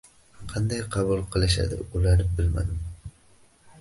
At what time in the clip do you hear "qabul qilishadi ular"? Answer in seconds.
0.95-2.25